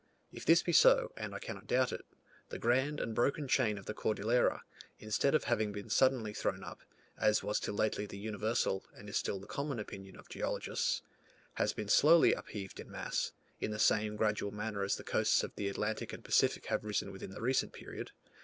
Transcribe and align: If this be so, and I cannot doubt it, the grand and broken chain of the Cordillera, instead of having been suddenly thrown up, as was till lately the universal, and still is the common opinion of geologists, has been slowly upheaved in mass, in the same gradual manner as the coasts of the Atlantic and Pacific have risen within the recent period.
If 0.33 0.45
this 0.45 0.63
be 0.63 0.73
so, 0.73 1.11
and 1.15 1.35
I 1.35 1.37
cannot 1.37 1.67
doubt 1.67 1.91
it, 1.93 2.03
the 2.49 2.57
grand 2.57 2.99
and 2.99 3.13
broken 3.13 3.47
chain 3.47 3.77
of 3.77 3.85
the 3.85 3.93
Cordillera, 3.93 4.63
instead 4.97 5.35
of 5.35 5.43
having 5.43 5.71
been 5.71 5.91
suddenly 5.91 6.33
thrown 6.33 6.63
up, 6.63 6.81
as 7.19 7.43
was 7.43 7.59
till 7.59 7.75
lately 7.75 8.07
the 8.07 8.17
universal, 8.17 8.83
and 8.95 9.13
still 9.13 9.35
is 9.35 9.41
the 9.41 9.47
common 9.47 9.77
opinion 9.77 10.15
of 10.15 10.27
geologists, 10.27 11.03
has 11.53 11.71
been 11.73 11.87
slowly 11.87 12.33
upheaved 12.33 12.79
in 12.79 12.89
mass, 12.89 13.31
in 13.59 13.69
the 13.69 13.77
same 13.77 14.15
gradual 14.15 14.49
manner 14.49 14.83
as 14.83 14.95
the 14.95 15.03
coasts 15.03 15.43
of 15.43 15.53
the 15.53 15.69
Atlantic 15.69 16.11
and 16.13 16.23
Pacific 16.25 16.65
have 16.65 16.83
risen 16.83 17.11
within 17.11 17.29
the 17.29 17.39
recent 17.41 17.71
period. 17.71 18.09